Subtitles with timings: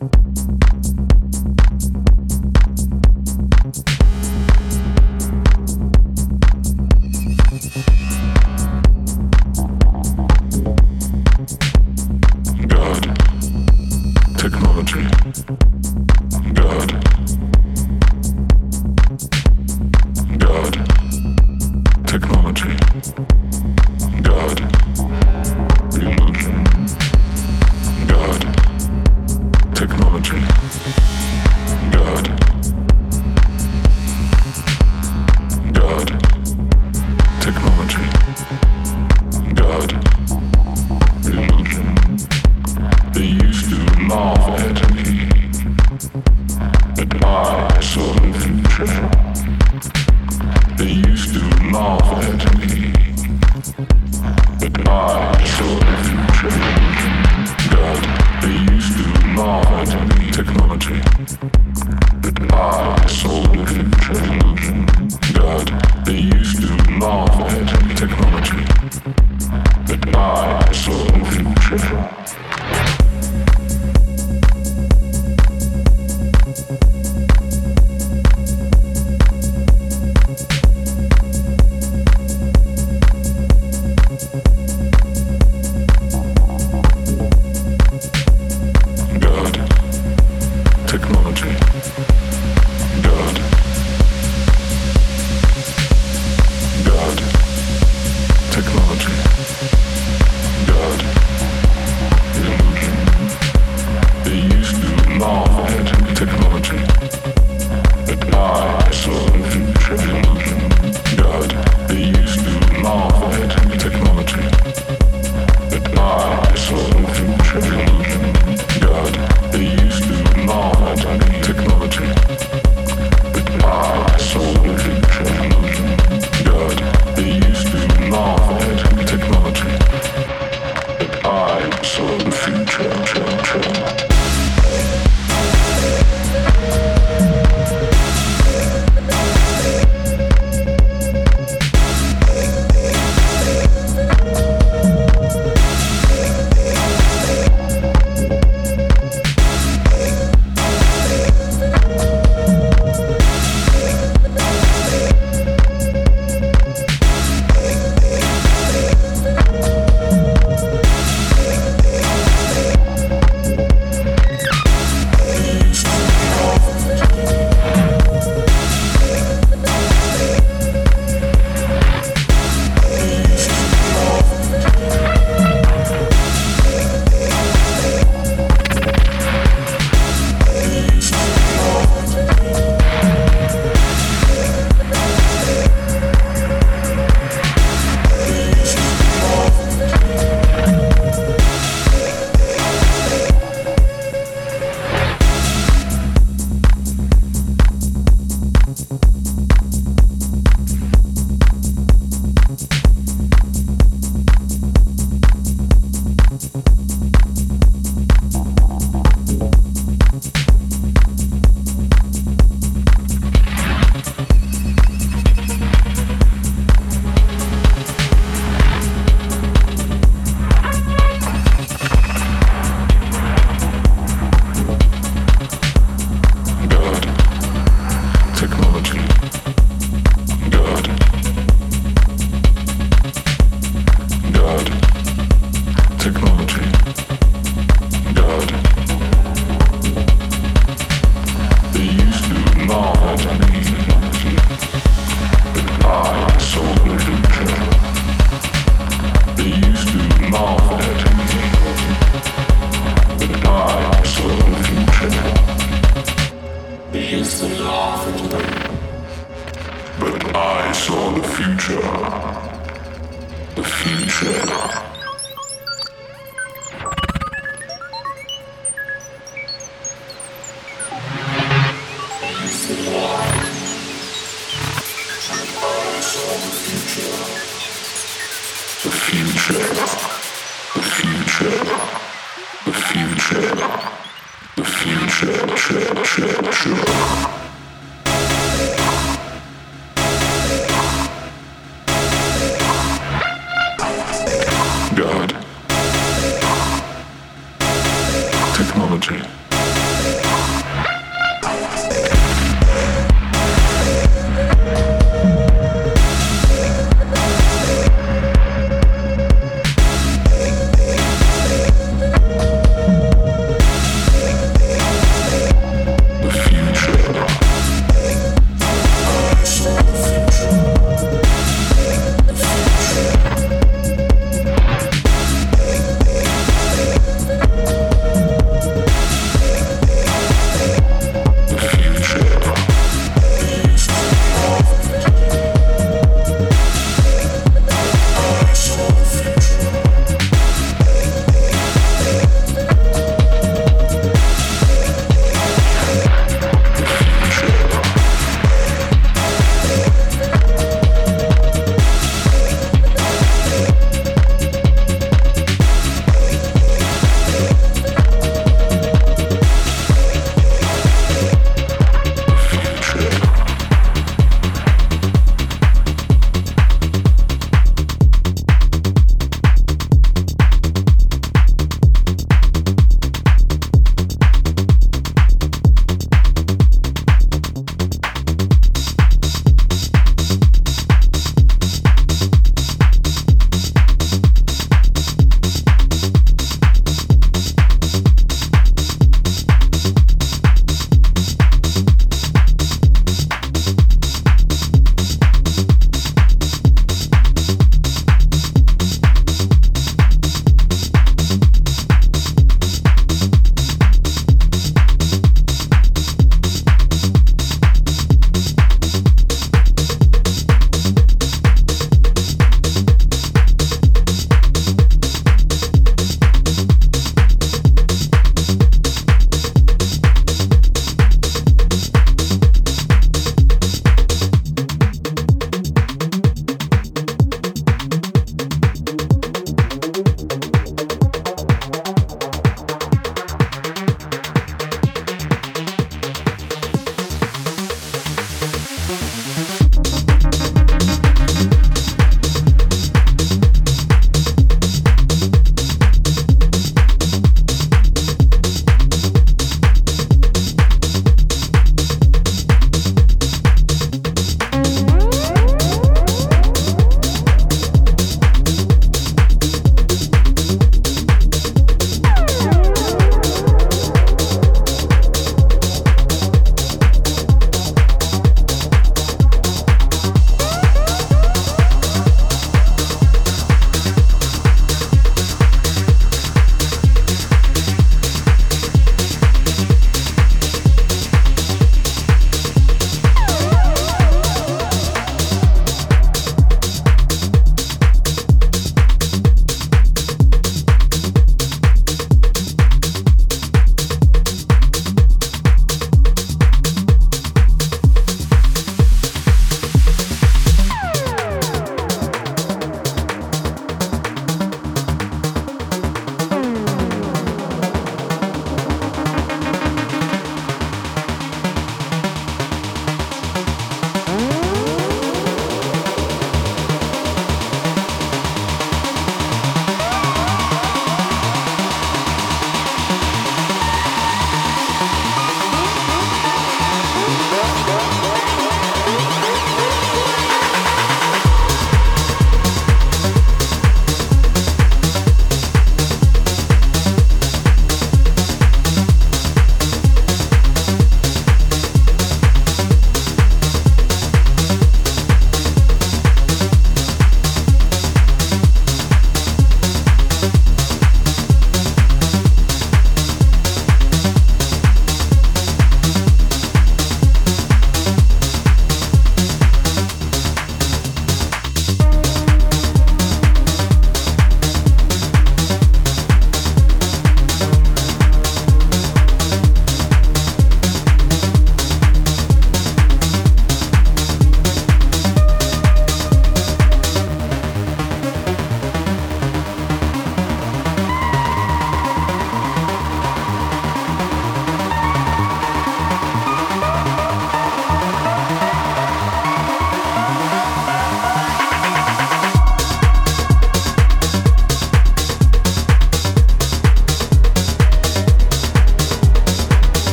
[0.00, 0.33] you